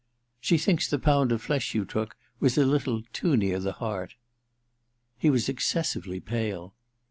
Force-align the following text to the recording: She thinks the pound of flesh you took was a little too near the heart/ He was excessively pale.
She 0.39 0.57
thinks 0.57 0.89
the 0.89 0.97
pound 0.97 1.31
of 1.31 1.43
flesh 1.43 1.75
you 1.75 1.85
took 1.85 2.17
was 2.39 2.57
a 2.57 2.65
little 2.65 3.03
too 3.13 3.37
near 3.37 3.59
the 3.59 3.73
heart/ 3.73 4.15
He 5.19 5.29
was 5.29 5.47
excessively 5.47 6.19
pale. 6.19 6.73